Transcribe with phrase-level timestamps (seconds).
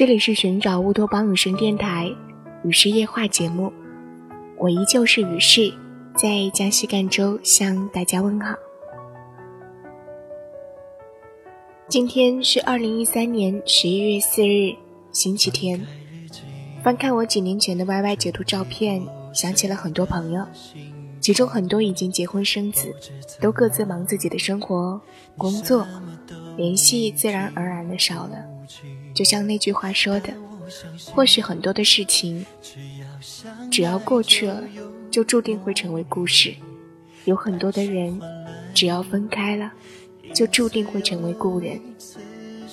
[0.00, 2.10] 这里是寻找乌托邦有声电台
[2.64, 3.70] 雨师夜话节目，
[4.56, 5.70] 我依旧是雨师，
[6.16, 8.54] 在江西赣州向大家问好。
[11.86, 14.74] 今天是二零一三年十一月四日，
[15.12, 15.86] 星期天。
[16.82, 19.02] 翻看我几年前的 YY 截图照片，
[19.34, 20.46] 想起了很多朋友，
[21.20, 22.90] 其中很多已经结婚生子，
[23.38, 24.98] 都各自忙自己的生活、
[25.36, 25.86] 工作，
[26.56, 28.46] 联系自然而然的少了。
[29.14, 30.32] 就像那句话说的，
[31.06, 32.44] 或许很多的事情，
[33.70, 34.62] 只要过去了，
[35.10, 36.52] 就注定会成为故事；
[37.24, 38.20] 有很多的人，
[38.74, 39.72] 只要分开了。
[40.32, 41.76] 就注定会成为故人。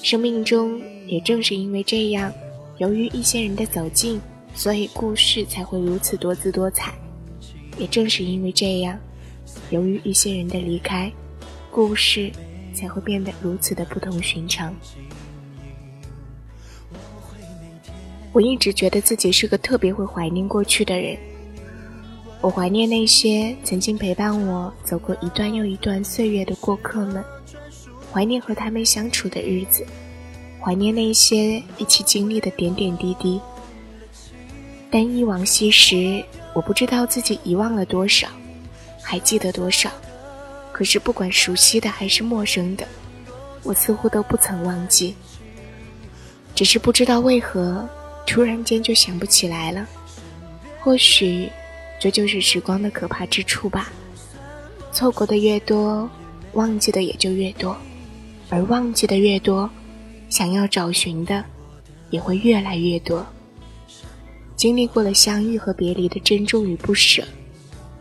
[0.04, 2.32] 生命中也正是因为这样，
[2.78, 4.22] 由于一些人的走近，
[4.54, 6.94] 所以故事才会如此多姿多彩。
[7.80, 8.96] 也正是因为这样，
[9.72, 11.12] 由于一些人的离开，
[11.72, 12.32] 故事
[12.76, 14.72] 才会变得如此的不同寻常。
[18.34, 21.18] 我一直觉得自己是个特别会怀念过去的人。
[22.42, 27.24] 我怀念那些曾经陪伴我走过一段又一段岁月的过客们。
[28.12, 29.86] 怀念和他们相处的日子，
[30.60, 33.40] 怀念那些一起经历的点点滴滴。
[34.90, 38.28] 但忆往昔时，我不知道自己遗忘了多少，
[39.04, 39.92] 还记得多少。
[40.72, 42.88] 可是不管熟悉的还是陌生的，
[43.64, 45.16] 我似乎都不曾忘记。
[46.56, 47.88] 只是不知道为何，
[48.28, 49.88] 突然间就想不起来了。
[50.82, 51.50] 或许，
[52.00, 53.92] 这就是时光的可怕之处吧。
[54.92, 56.08] 错过的越多，
[56.54, 57.76] 忘记的也就越多。
[58.50, 59.70] 而忘记的越多，
[60.30, 61.44] 想要找寻的
[62.10, 63.26] 也会越来越多。
[64.56, 67.24] 经历过了相遇和别离的珍重与不舍，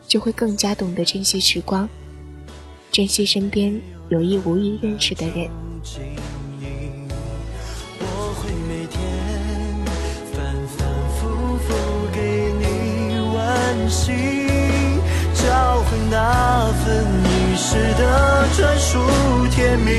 [0.06, 1.88] 就会更加懂得珍惜时光，
[2.90, 5.50] 珍惜身边有意无意认识的人。
[13.88, 14.14] 心，
[15.34, 15.44] 找
[15.84, 18.98] 回那份遗失的专属
[19.50, 19.90] 甜蜜。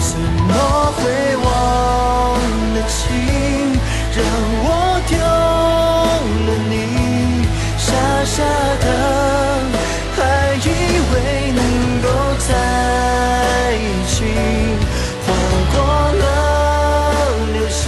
[0.00, 0.52] 怎么
[0.96, 1.00] 会
[1.44, 1.46] 忘
[2.74, 2.98] 了情，
[4.14, 4.18] 让
[4.64, 4.66] 我
[5.08, 5.12] 丢
[6.46, 6.72] 了你？
[7.78, 7.86] 傻
[8.24, 8.36] 傻
[8.80, 8.86] 的，
[10.16, 10.18] 还
[10.56, 10.66] 以
[11.12, 11.14] 为
[11.52, 11.60] 能
[12.02, 12.06] 够
[12.46, 12.50] 在
[13.74, 13.76] 一
[14.06, 14.16] 起，
[15.26, 15.26] 划
[15.72, 15.76] 过
[16.18, 16.22] 了
[17.52, 17.84] 流星。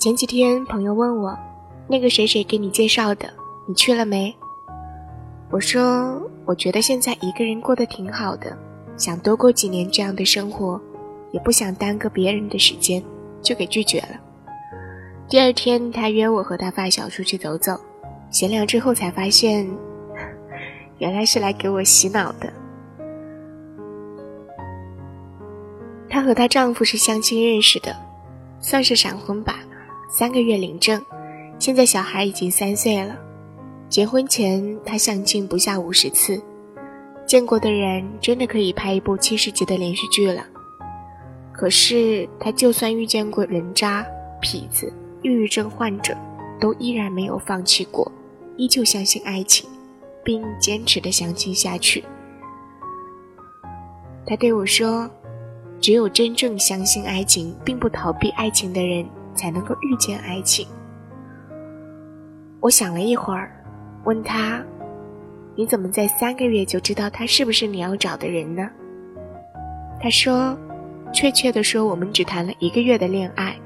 [0.00, 1.38] 前几天朋友问我，
[1.86, 3.30] 那个谁谁给你介绍的，
[3.66, 4.34] 你去了没？
[5.50, 8.56] 我说，我觉得现在一个人过得挺好的，
[8.96, 10.80] 想多过几年这样的生活，
[11.32, 13.04] 也不想耽搁别人的时间，
[13.42, 14.18] 就给拒绝了。
[15.28, 17.78] 第二天他约我和他发小出去走走，
[18.30, 19.68] 闲聊之后才发现，
[20.96, 22.50] 原来是来给我洗脑的。
[26.08, 27.94] 她和她丈夫是相亲认识的，
[28.60, 29.56] 算是闪婚吧。
[30.12, 31.00] 三个月领证，
[31.58, 33.16] 现在小孩已经三岁了。
[33.88, 36.42] 结婚前他相亲不下五十次，
[37.24, 40.44] 见过的人真的可以拍一部七十集的连续剧了。
[41.52, 44.04] 可是他就算遇见过人渣、
[44.42, 46.16] 痞子、抑郁症患者，
[46.60, 48.10] 都依然没有放弃过，
[48.56, 49.70] 依旧相信爱情，
[50.24, 52.04] 并坚持的相亲下去。
[54.26, 55.08] 他对我说
[55.80, 60.66] ：“只有真正相信爱情，并不逃避爱情的人。”才能够遇见爱情。
[62.60, 63.50] 我想了一会儿，
[64.04, 64.62] 问他
[65.56, 68.68] ：“你怎么在三个月就知道他是不是你要找的人呢？”
[69.98, 70.56] 他说
[71.12, 73.56] ：“确切的说，我们只谈了一个月的恋爱，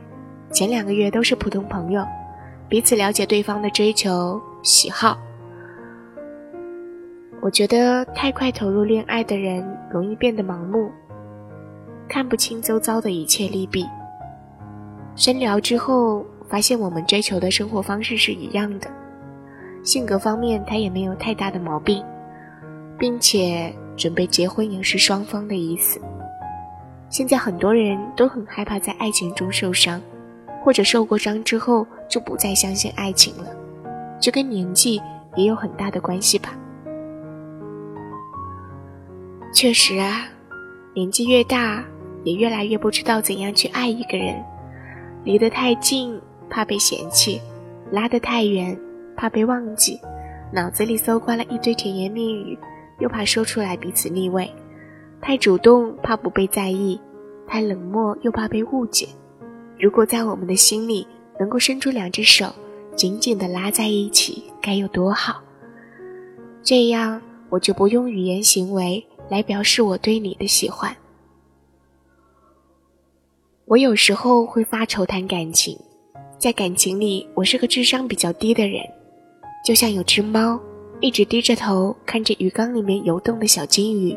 [0.53, 2.05] 前两个月都是普通朋友，
[2.69, 5.19] 彼此了解对方的追求、喜好。
[7.41, 10.91] 我觉得太快投入恋爱的人容易变得盲目，
[12.09, 13.85] 看不清周遭的一切利弊。”
[15.17, 18.91] 深聊之后，发现我们追求的生活方式是一样的，
[19.85, 22.05] 性格方面他也没有太大的毛病，
[22.99, 26.01] 并且准备结婚也是双方的意思。
[27.09, 30.03] 现在很多人都很害怕在爱情中受伤，
[30.63, 33.47] 或者受过伤之后就不再相信爱情了，
[34.21, 35.01] 这跟年纪
[35.37, 36.57] 也有很大的关系吧？
[39.53, 40.27] 确实啊，
[40.93, 41.85] 年纪越大，
[42.25, 44.45] 也越来越不知道怎样去爱一个人。
[45.25, 47.41] 离得太近，怕被嫌弃；
[47.91, 48.79] 拉得太远，
[49.17, 49.99] 怕被忘记。
[50.53, 52.59] 脑子里搜刮了一堆甜言蜜语，
[53.01, 54.49] 又怕说出来彼此腻味。
[55.21, 57.01] 太主动，怕不被在意；
[57.47, 59.09] 太冷漠，又怕被误解。
[59.79, 61.07] 如果在我们的心里
[61.41, 62.47] 能够伸出两只手，
[62.95, 65.43] 紧紧地拉在一起，该有多好！
[66.63, 70.95] 这样，我就不用语言行为来表示我对你的喜欢。
[73.67, 75.75] 我有时候会发愁谈感情，
[76.39, 78.83] 在感情里，我是个智商比较低的人，
[79.65, 80.61] 就像有只猫，
[81.01, 84.15] 一直低着头看着鱼缸里面游动的小金鱼，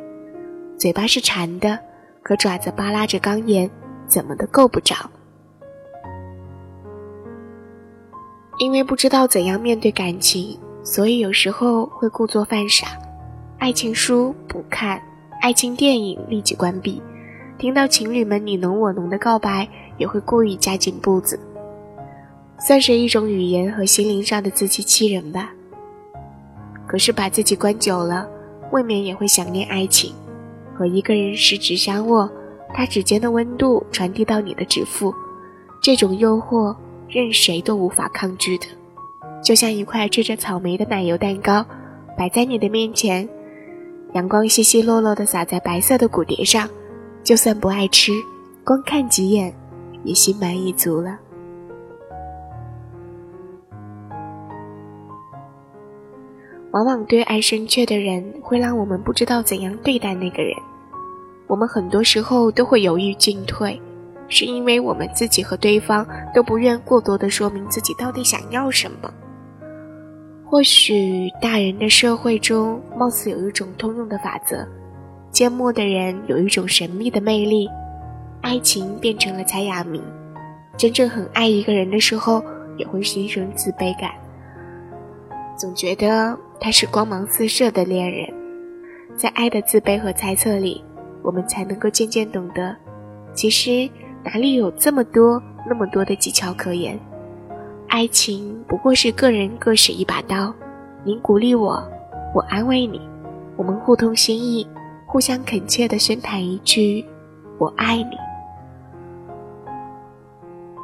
[0.77, 1.79] 嘴巴是馋的，
[2.21, 3.71] 可爪子扒拉着缸沿，
[4.05, 4.95] 怎么都够不着。
[8.59, 12.99] 因为不知道怎样面对感情，所以有时候会故作犯傻，
[13.59, 15.01] 爱情书不看，
[15.41, 17.01] 爱情电影立即关闭。
[17.57, 19.68] 听到情侣们你侬我侬的告白，
[19.98, 21.39] 也会故意加紧步子，
[22.59, 25.51] 算是一种语言和心灵上的自欺欺人吧。
[26.86, 28.30] 可是把自己关久了，
[28.71, 30.13] 未免也会想念爱情，
[30.75, 32.30] 和一个人十指相握，
[32.75, 35.12] 他指尖的温度传递到你的指腹，
[35.81, 36.75] 这种诱惑
[37.09, 38.68] 任谁都无法抗拒的，
[39.44, 41.65] 就像一块缀着草莓的奶油蛋糕，
[42.15, 43.27] 摆在你的面前，
[44.13, 46.69] 阳光稀稀落落的洒在白色的骨碟上。
[47.27, 48.13] 就算不爱吃，
[48.63, 49.53] 光看几眼，
[50.06, 51.19] 也心满意足了。
[56.71, 60.56] 往往对爱深切的人，会让我们不知道怎样对待那个人。
[61.47, 63.77] 我们很多时候都会犹豫进退，
[64.30, 69.13] 是因为我们自己和对方都不愿过多的说明自己到底想要什么。
[70.45, 74.65] 或许大人的社会中，貌似有一种通用的法则。
[75.38, 77.69] 缄默的人有一种神秘的魅力，
[78.42, 80.01] 爱情变成了猜哑谜。
[80.75, 82.44] 真正很爱一个人的时候，
[82.75, 84.10] 也会心生自卑感，
[85.56, 88.28] 总觉得他是光芒四射的恋人。
[89.16, 90.84] 在爱的自卑和猜测里，
[91.22, 92.75] 我们才能够渐渐懂得，
[93.36, 93.88] 其实
[94.24, 97.00] 哪里有这么多那么多的技巧可言？
[97.90, 100.51] 爱情不过是个人各使一把刀，
[101.04, 101.88] 你鼓励我，
[102.33, 103.00] 我安慰你，
[103.56, 104.66] 我们互通心意。
[105.09, 107.04] 互相恳切的宣谈一句
[107.57, 108.18] “我爱你”。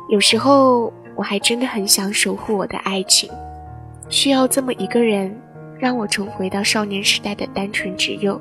[0.08, 3.30] 有时候，我还真的很想守护我的爱情，
[4.08, 5.38] 需要这么一个人，
[5.78, 8.40] 让我重回到少年时代的单纯执拗，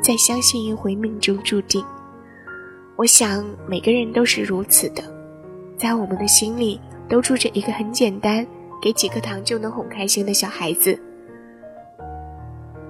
[0.00, 1.84] 再相信一回命中注定。
[2.94, 5.02] 我想，每个人都是如此的，
[5.76, 8.46] 在我们的心里都住着一个很简单，
[8.80, 10.96] 给几颗糖就能哄开心的小孩子。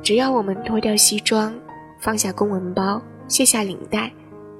[0.02, 1.50] 只要我们脱掉西装。
[2.06, 4.12] 放下公文包，卸下领带，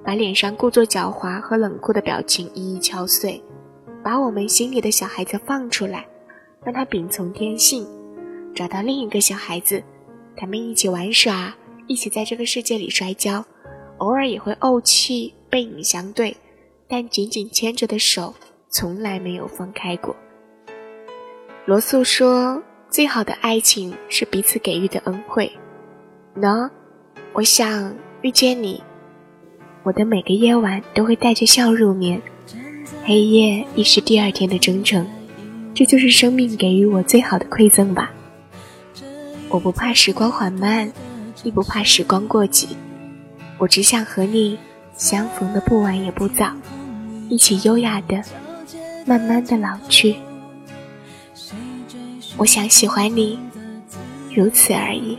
[0.05, 3.41] 把脸上故作狡猾和冷酷的表情一一敲碎，
[4.03, 6.05] 把我们心里的小孩子放出来，
[6.65, 7.87] 让他秉从天性，
[8.53, 9.81] 找到另一个小孩子，
[10.37, 11.55] 他们一起玩耍，
[11.87, 13.45] 一起在这个世界里摔跤，
[13.99, 16.37] 偶尔也会怄气，背影相对，
[16.89, 18.35] 但紧紧牵着的手
[18.69, 20.17] 从来没有放开过。
[21.65, 25.49] 罗素说：“最好的爱情是彼此给予的恩惠。”
[26.35, 26.69] 呢？
[27.37, 28.83] 我想遇见你，
[29.83, 32.19] 我的每个夜晚都会带着笑入眠。
[33.05, 35.07] 黑夜亦是第二天的征程，
[35.75, 38.11] 这就是生命给予我最好的馈赠吧。
[39.51, 40.91] 我不怕时光缓慢，
[41.45, 42.69] 亦不怕时光过急，
[43.59, 44.59] 我只想和你
[44.97, 46.51] 相逢的不晚也不早，
[47.29, 48.19] 一起优雅的、
[49.05, 50.17] 慢慢的老去。
[52.39, 53.39] 我想喜欢你，
[54.35, 55.19] 如此而已。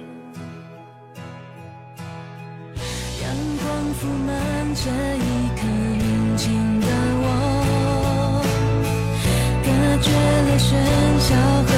[4.00, 6.46] 这一刻宁静
[6.82, 6.88] 的
[7.20, 7.26] 我，
[9.64, 9.68] 隔
[10.04, 10.08] 绝
[10.46, 10.70] 了喧
[11.20, 11.30] 嚣
[11.66, 11.70] 和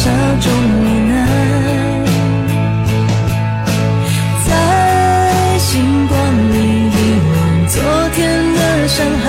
[0.00, 0.04] 这
[0.40, 1.12] 种无奈，
[4.46, 4.50] 在
[5.58, 5.68] 星
[6.06, 6.16] 光
[6.52, 6.54] 里
[6.86, 6.96] 遗
[7.28, 7.34] 忘
[7.66, 7.74] 昨
[8.14, 8.16] 天
[8.54, 9.26] 的伤害，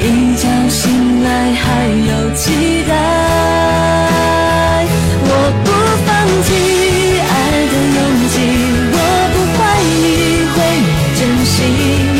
[0.36, 0.80] 觉醒
[1.24, 1.64] 来还
[2.10, 2.42] 有期
[2.88, 2.90] 待。
[5.24, 5.30] 我
[5.64, 5.66] 不
[6.06, 6.08] 放
[6.44, 6.48] 弃
[7.28, 7.30] 爱
[7.72, 7.98] 的勇
[8.30, 8.34] 气，
[8.94, 8.96] 我
[9.34, 10.00] 不怀疑
[10.54, 10.56] 会
[10.86, 12.11] 有真心。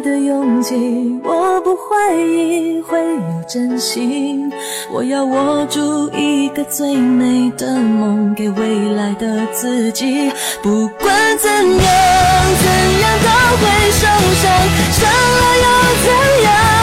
[0.00, 4.50] 的勇气，我不怀疑会有真心。
[4.92, 10.30] 我要握住一个最美的梦，给未来的自己。
[10.62, 12.66] 不管怎样，怎
[13.00, 14.50] 样都会受伤，
[14.92, 15.66] 伤了又
[16.04, 16.77] 怎样？